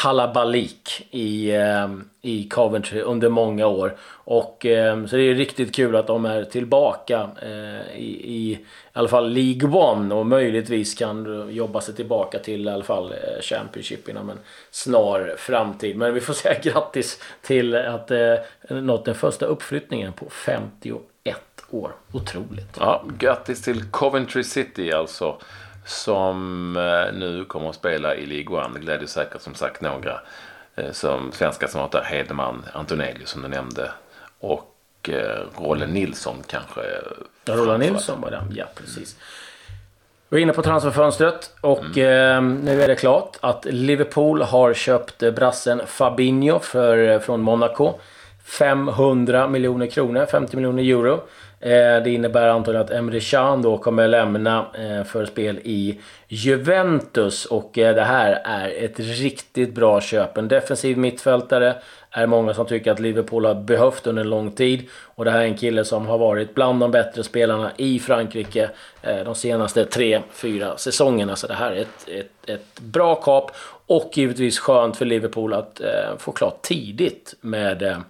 kalabalik 0.01 1.07
i, 1.11 1.51
ehm, 1.51 2.09
i 2.21 2.49
Coventry 2.49 3.01
under 3.01 3.29
många 3.29 3.67
år. 3.67 3.97
Och, 4.09 4.65
ehm, 4.65 5.07
så 5.07 5.15
det 5.15 5.23
är 5.23 5.35
riktigt 5.35 5.75
kul 5.75 5.95
att 5.95 6.07
de 6.07 6.25
är 6.25 6.43
tillbaka 6.43 7.29
eh, 7.41 7.97
i, 7.97 8.21
i, 8.23 8.51
i 8.51 8.59
alla 8.93 9.07
fall 9.07 9.29
League 9.29 9.69
One 9.69 10.15
och 10.15 10.25
möjligtvis 10.25 10.95
kan 10.95 11.47
jobba 11.49 11.81
sig 11.81 11.95
tillbaka 11.95 12.39
till 12.39 12.67
i 12.67 12.69
alla 12.69 12.83
fall 12.83 13.11
eh, 13.11 13.41
Championship 13.41 14.09
inom 14.09 14.29
en 14.29 14.39
snar 14.71 15.35
framtid. 15.37 15.97
Men 15.97 16.13
vi 16.13 16.21
får 16.21 16.33
säga 16.33 16.59
grattis 16.63 17.21
till 17.41 17.75
att 17.75 18.11
eh, 18.11 18.35
nått 18.69 19.05
den 19.05 19.15
första 19.15 19.45
uppflyttningen 19.45 20.13
på 20.13 20.29
51 20.29 21.37
år. 21.69 21.91
Otroligt. 22.11 22.77
Ja, 22.79 23.05
grattis 23.17 23.61
till 23.61 23.91
Coventry 23.91 24.43
City 24.43 24.91
alltså 24.91 25.37
som 25.87 26.77
eh, 26.77 27.13
nu 27.13 27.45
kommer 27.45 27.69
att 27.69 27.75
spela 27.75 28.15
i 28.15 28.25
League 28.25 28.65
One. 28.65 28.73
Det 28.73 28.79
glädjer 28.79 29.07
säkert 29.07 29.41
som 29.41 29.55
sagt 29.55 29.81
några 29.81 30.19
eh, 30.75 30.91
som 30.91 31.31
svenska 31.31 31.67
som 31.67 31.89
där. 31.91 32.03
Hedman, 32.03 32.65
Antonelius 32.73 33.29
som 33.29 33.41
du 33.41 33.47
nämnde 33.47 33.91
och 34.39 34.75
eh, 35.09 35.61
Rolle 35.61 35.87
Nilsson 35.87 36.43
kanske. 36.47 36.81
Rolle 37.45 37.77
Nilsson 37.77 38.21
var 38.21 38.31
det. 38.31 38.43
Ja, 38.55 38.65
precis. 38.75 39.15
Vi 40.29 40.37
är 40.37 40.41
inne 40.41 40.53
på 40.53 40.63
transferfönstret 40.63 41.51
och 41.61 41.97
mm. 41.97 42.57
eh, 42.57 42.63
nu 42.63 42.81
är 42.83 42.87
det 42.87 42.95
klart 42.95 43.37
att 43.39 43.65
Liverpool 43.65 44.41
har 44.41 44.73
köpt 44.73 45.23
brassen 45.35 45.81
Fabinho 45.85 46.59
för, 46.59 47.19
från 47.19 47.41
Monaco. 47.41 47.99
500 48.47 49.47
miljoner 49.47 49.87
kronor, 49.87 50.25
50 50.25 50.55
miljoner 50.55 50.83
euro. 50.83 51.23
Eh, 51.59 52.03
det 52.03 52.09
innebär 52.09 52.47
antagligen 52.47 52.85
att 52.85 52.91
Emre 52.91 53.19
Can 53.19 53.61
då 53.61 53.77
kommer 53.77 54.07
lämna 54.07 54.65
eh, 54.73 55.03
för 55.03 55.25
spel 55.25 55.59
i 55.63 55.99
Juventus. 56.27 57.45
Och 57.45 57.77
eh, 57.77 57.95
det 57.95 58.03
här 58.03 58.41
är 58.43 58.83
ett 58.85 58.99
riktigt 58.99 59.75
bra 59.75 60.01
köp. 60.01 60.37
En 60.37 60.47
defensiv 60.47 60.97
mittfältare 60.97 61.75
är 62.11 62.27
många 62.27 62.53
som 62.53 62.65
tycker 62.65 62.91
att 62.91 62.99
Liverpool 62.99 63.45
har 63.45 63.55
behövt 63.55 64.07
under 64.07 64.21
en 64.21 64.29
lång 64.29 64.51
tid. 64.51 64.83
Och 64.91 65.25
det 65.25 65.31
här 65.31 65.41
är 65.41 65.45
en 65.45 65.57
kille 65.57 65.85
som 65.85 66.05
har 66.05 66.17
varit 66.17 66.55
bland 66.55 66.79
de 66.79 66.91
bättre 66.91 67.23
spelarna 67.23 67.71
i 67.77 67.99
Frankrike 67.99 68.69
de 69.25 69.35
senaste 69.35 69.85
tre, 69.85 70.21
fyra 70.31 70.77
säsongerna. 70.77 71.35
Så 71.35 71.47
det 71.47 71.53
här 71.53 71.71
är 71.71 71.81
ett, 71.81 72.07
ett, 72.07 72.49
ett 72.49 72.79
bra 72.79 73.15
kap. 73.15 73.51
Och 73.87 74.11
givetvis 74.13 74.59
skönt 74.59 74.97
för 74.97 75.05
Liverpool 75.05 75.53
att 75.53 75.81
få 76.17 76.31
klart 76.31 76.61
tidigt 76.61 77.35
med 77.41 78.03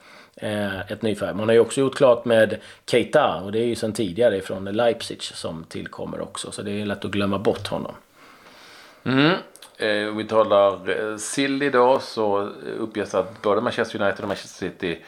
ett 0.88 1.02
nyförvärv. 1.02 1.36
Man 1.36 1.48
har 1.48 1.54
ju 1.54 1.60
också 1.60 1.82
gjort 1.82 1.96
klart 1.96 2.26
med 2.26 2.58
Keita 2.86 3.36
och 3.36 3.52
det 3.52 3.60
är 3.60 3.66
ju 3.66 3.76
sedan 3.76 3.94
tidigare 3.94 4.42
från 4.42 4.66
Leipzig 4.66 5.24
som 5.24 5.64
tillkommer 5.64 6.22
också. 6.22 6.52
Så 6.52 6.62
det 6.62 6.82
är 6.82 6.86
lätt 6.86 7.06
att 7.06 7.12
glömma 7.12 7.40
bort 7.40 7.68
honom. 7.68 7.96
Mm. 9.04 9.36
Eh, 9.78 10.10
om 10.10 10.18
vi 10.18 10.24
talar 10.24 10.90
eh, 10.90 11.18
Silly 11.18 11.70
då 11.70 12.00
så 12.00 12.50
uppges 12.80 13.16
att 13.16 13.42
både 13.42 13.62
Manchester 13.62 14.02
United 14.02 14.22
och 14.22 14.28
Manchester 14.28 14.70
City 14.70 15.04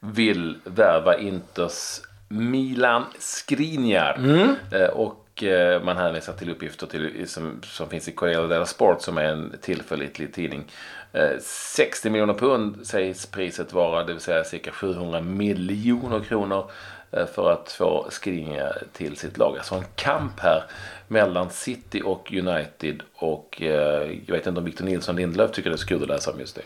vill 0.00 0.58
värva 0.64 1.18
Inters 1.18 2.00
Milan 2.28 3.04
Skriniar. 3.18 4.14
Mm. 4.18 4.54
Eh, 4.72 4.88
och 4.88 5.21
eh, 5.44 5.82
man 5.82 5.96
hänvisar 5.96 6.32
till 6.32 6.50
uppgifter 6.50 6.86
till, 6.86 7.28
som, 7.28 7.60
som 7.62 7.88
finns 7.88 8.08
i 8.08 8.12
Corriere 8.12 8.46
della 8.46 8.66
Sport 8.66 9.02
som 9.02 9.18
är 9.18 9.24
en 9.24 9.54
tillförlitlig 9.60 10.34
tidning. 10.34 10.64
Eh, 11.12 11.38
60 11.40 12.10
miljoner 12.10 12.34
pund 12.34 12.86
sägs 12.86 13.26
priset 13.26 13.72
vara, 13.72 14.04
det 14.04 14.12
vill 14.12 14.22
säga 14.22 14.44
cirka 14.44 14.70
700 14.70 15.20
miljoner 15.20 16.20
kronor 16.20 16.70
eh, 17.10 17.26
för 17.26 17.52
att 17.52 17.72
få 17.72 18.06
Skriniar 18.10 18.82
till 18.92 19.16
sitt 19.16 19.38
lag. 19.38 19.58
Alltså 19.58 19.74
en 19.74 19.84
kamp 19.94 20.40
här 20.40 20.64
mellan 21.08 21.50
City 21.50 22.02
och 22.04 22.32
United 22.32 23.02
och 23.14 23.62
eh, 23.62 24.18
jag 24.26 24.34
vet 24.34 24.46
inte 24.46 24.58
om 24.58 24.64
Victor 24.64 24.84
Nilsson 24.84 25.16
Lindelöf 25.16 25.52
tycker 25.52 25.70
det 25.70 25.76
är 25.76 25.78
så 25.78 25.86
kul 25.86 26.02
att 26.02 26.08
läsa 26.08 26.32
om 26.32 26.40
just 26.40 26.56
det. 26.56 26.62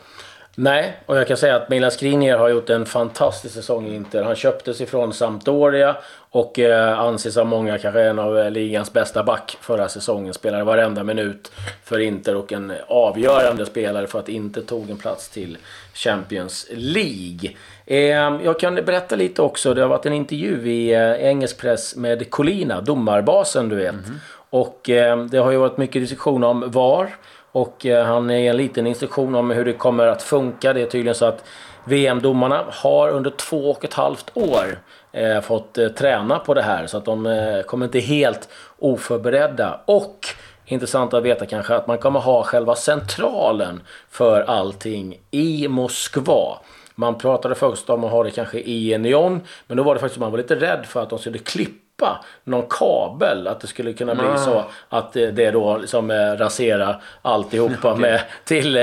Nej, 0.59 0.97
och 1.07 1.17
jag 1.17 1.29
kan 1.29 1.37
säga 1.37 1.57
att 1.57 1.69
Milan 1.69 1.91
Skriniar 1.91 2.39
har 2.39 2.49
gjort 2.49 2.71
en 2.71 2.87
fantastisk 2.87 3.55
säsong 3.55 3.87
i 3.87 3.95
Inter. 3.95 4.23
Han 4.23 4.37
köptes 4.37 4.81
ifrån 4.81 5.13
Sampdoria 5.13 5.97
och 6.31 6.59
eh, 6.59 6.99
anses 7.01 7.37
av 7.37 7.47
många 7.47 7.79
kanske 7.79 8.03
en 8.03 8.19
av 8.19 8.39
eh, 8.39 8.51
ligans 8.51 8.93
bästa 8.93 9.25
back 9.25 9.59
förra 9.61 9.89
säsongen. 9.89 10.35
Spelade 10.35 10.65
varenda 10.65 11.05
minut 11.05 11.53
för 11.85 11.99
Inter 11.99 12.37
och 12.37 12.53
en 12.53 12.73
avgörande 12.89 13.67
spelare 13.67 14.07
för 14.07 14.19
att 14.19 14.29
Inter 14.29 14.63
tog 14.63 14.91
en 14.91 14.97
plats 14.97 15.29
till 15.29 15.59
Champions 15.95 16.67
League. 16.71 17.51
Eh, 17.87 18.45
jag 18.45 18.61
kan 18.61 18.75
berätta 18.75 19.17
lite 19.17 19.43
också. 19.43 19.75
Det 19.75 19.81
har 19.81 19.89
varit 19.89 20.07
en 20.07 20.13
intervju 20.13 20.73
i 20.73 20.95
eh, 20.95 21.13
engelsk 21.13 21.59
press 21.59 21.97
med 21.97 22.31
Colina, 22.31 22.81
domarbasen 22.81 23.69
du 23.69 23.77
vet. 23.77 23.93
Mm 23.93 24.05
-hmm. 24.05 24.19
Och 24.51 24.91
eh, 24.91 25.25
det 25.25 25.39
har 25.39 25.51
ju 25.51 25.57
varit 25.57 25.79
mycket 25.79 26.03
diskussion 26.03 26.45
om 26.45 26.71
VAR. 26.71 27.17
Och 27.57 27.87
eh, 27.87 28.05
han 28.05 28.31
ger 28.31 28.51
en 28.51 28.57
liten 28.57 28.87
instruktion 28.87 29.35
om 29.35 29.51
hur 29.51 29.65
det 29.65 29.73
kommer 29.73 30.07
att 30.07 30.23
funka. 30.23 30.73
Det 30.73 30.83
är 30.83 30.87
tydligen 30.87 31.15
så 31.15 31.25
att 31.25 31.45
VM-domarna 31.85 32.65
har 32.69 33.09
under 33.09 33.31
två 33.31 33.71
och 33.71 33.85
ett 33.85 33.95
halvt 33.95 34.31
år 34.35 34.79
eh, 35.13 35.41
fått 35.41 35.79
eh, 35.79 35.89
träna 35.89 36.39
på 36.39 36.55
det 36.55 36.63
här. 36.63 36.87
Så 36.87 36.97
att 36.97 37.05
de 37.05 37.27
eh, 37.27 37.63
kommer 37.63 37.87
inte 37.87 38.01
helt 38.01 38.49
oförberedda. 38.79 39.81
Och 39.85 40.27
intressant 40.67 41.15
att 41.15 41.23
veta 41.23 41.47
kanske 41.47 41.75
att 41.75 41.87
man 41.87 41.99
kommer 41.99 42.21
ha 42.21 42.43
själva 42.43 42.75
centralen 42.75 43.81
för 44.11 44.41
allting 44.41 45.21
i 45.31 45.69
Moskva. 45.69 46.59
Man 46.95 47.19
pratade 47.19 47.55
först 47.55 47.91
om 47.91 48.05
att 48.05 48.11
ha 48.11 48.25
det 48.25 48.31
kanske 48.31 48.61
i 48.61 48.99
Neon. 48.99 49.41
Men 49.67 49.77
då 49.77 49.83
var 49.83 49.95
det 49.95 50.01
faktiskt 50.01 50.17
att 50.17 50.21
man 50.21 50.31
var 50.31 50.39
lite 50.39 50.57
rädd 50.57 50.87
för 50.87 51.03
att 51.03 51.11
de 51.11 51.19
skulle 51.19 51.39
klippa 51.39 51.86
klippa 51.97 52.25
någon 52.45 52.67
kabel. 52.71 53.47
Att 53.49 53.61
det 53.61 53.67
skulle 53.67 53.93
kunna 53.93 54.15
bli 54.15 54.25
Ah. 54.27 54.37
så 54.37 54.65
att 54.89 55.13
det, 55.13 55.51
då 55.51 55.77
liksom 55.77 56.11
eh, 56.11 56.17
raserar 56.37 57.03
alltihopa 57.23 57.95
med, 57.95 58.21
till 58.45 58.77
eh. 58.77 58.83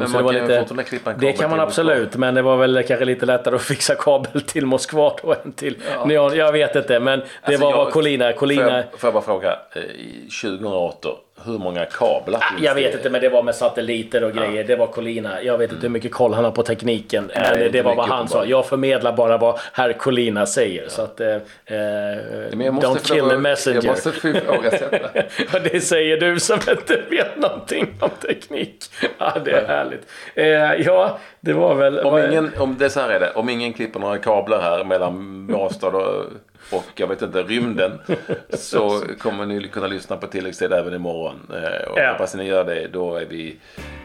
Men 0.00 0.08
så 0.08 0.18
det 0.18 0.24
kan 0.24 0.34
lite, 0.34 0.58
fortfarande 0.58 0.82
klippa 0.84 1.10
en 1.12 1.18
det 1.18 1.32
kan 1.32 1.50
man 1.50 1.60
absolut, 1.60 2.16
men 2.16 2.34
det 2.34 2.42
var 2.42 2.56
väl 2.56 2.82
kanske 2.82 3.04
lite 3.04 3.26
lättare 3.26 3.54
att 3.56 3.62
fixa 3.72 3.94
kabel 3.94 4.40
till 4.40 4.66
Moskva 4.66 5.12
då 5.22 5.34
än 5.44 5.52
till 5.52 5.76
neon. 6.06 6.36
Jag 6.36 6.52
vet 6.52 6.76
inte, 6.76 7.00
men 7.00 7.18
det 7.18 7.26
Alltså, 7.42 7.62
var 7.64 7.70
jag- 7.70 7.76
vad 7.84 7.92
Colina... 7.92 8.32
Får 8.32 8.52
jag, 8.52 8.84
får 9.00 9.06
jag 9.08 9.14
bara 9.14 9.22
fråga, 9.24 9.56
eh, 9.74 9.82
i 9.82 10.28
2018, 10.42 11.10
hur 11.44 11.58
många 11.58 11.84
kablar 11.84 12.40
finns 12.40 12.60
Ah, 12.60 12.64
jag 12.64 12.74
vet 12.74 12.92
det? 12.92 12.96
inte, 12.98 13.10
men 13.10 13.20
det 13.20 13.28
var 13.28 13.42
med 13.42 13.54
satelliter 13.54 14.24
och 14.24 14.32
grejer. 14.32 14.64
Det 14.64 14.76
var 14.76 14.86
Colina. 14.86 15.42
Jag 15.42 15.58
vet 15.58 15.70
inte 15.72 15.82
hur 15.82 15.88
mycket 15.88 16.12
koll 16.12 16.34
han 16.34 16.44
har 16.44 16.50
på 16.50 16.62
tekniken. 16.62 17.30
Nej, 17.34 17.48
men 17.50 17.58
det, 17.58 17.66
inte 17.66 17.82
var 17.82 17.94
vad 17.94 18.08
han 18.08 18.28
sa. 18.28 18.44
Jag 18.44 18.66
förmedlar 18.66 19.12
bara 19.12 19.38
vad 19.38 19.60
herr 19.72 19.92
Colina 19.92 20.46
säger. 20.46 20.88
Så 20.88 21.02
att... 21.02 21.20
Eh, 21.20 21.28
eh, 21.28 21.38
don't 21.66 22.98
kill 23.14 23.28
the 23.28 23.34
att- 23.34 23.40
messenger. 23.40 23.76
Jag 23.84 23.86
måste 23.86 24.08
ifrågasätta. 24.08 24.98
Ja, 25.52 25.58
det 25.72 25.80
säger 25.80 26.16
du 26.16 26.40
som 26.40 26.58
inte 26.70 27.00
vet 27.10 27.36
någonting 27.36 27.86
om 28.00 28.10
teknik. 28.10 28.76
Ja, 29.18 29.32
det 29.44 29.50
är 29.50 29.66
härligt. 29.66 30.06
Eh, 30.34 30.46
ja, 30.86 31.18
det 31.40 31.52
var 31.52 31.74
väl... 31.74 31.98
Om, 31.98 32.18
ingen, 32.18 32.50
om 32.58 32.76
det 32.78 32.90
så 32.90 33.00
här 33.00 33.08
är 33.10 33.20
det, 33.20 33.30
om 33.34 33.48
ingen 33.48 33.72
klipper 33.72 34.00
några 34.00 34.18
kablar 34.18 34.60
här 34.60 34.84
mellan 34.84 35.46
Båstad 35.46 35.86
och, 35.88 36.24
och 36.70 36.84
jag 36.94 37.06
vet 37.06 37.22
inte, 37.22 37.42
rymden. 37.42 37.98
Så 38.54 39.02
kommer 39.18 39.46
ni 39.46 39.68
kunna 39.68 39.86
lyssna 39.86 40.16
på 40.16 40.26
tilläggstid 40.26 40.72
även 40.72 40.94
imorgon. 40.94 41.36
Eh, 41.54 41.88
Och 41.90 41.98
Ja. 41.98 42.12
hoppas 42.12 42.34
ni 42.34 42.44
gör 42.44 42.64
det. 42.64 42.88
Då 42.88 43.16
är 43.16 43.24
vi 43.26 43.56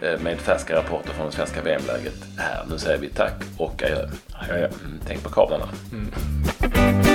eh, 0.01 0.19
med 0.19 0.39
färska 0.39 0.75
rapporter 0.75 1.09
från 1.09 1.25
det 1.25 1.31
svenska 1.31 1.61
VM-läget 1.61 2.15
här. 2.37 2.63
Nu 2.71 2.77
säger 2.77 2.97
vi 2.97 3.09
tack 3.09 3.33
och 3.57 3.83
adjö. 3.83 4.55
Mm, 4.57 4.99
Tänk 5.07 5.23
på 5.23 5.29
kablarna. 5.29 5.67
Mm. 5.91 7.06